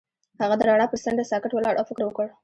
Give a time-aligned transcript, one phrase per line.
[0.41, 2.27] هغه د رڼا پر څنډه ساکت ولاړ او فکر وکړ.